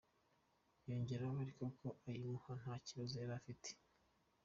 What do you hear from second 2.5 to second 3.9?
nta kibazo yari ifite.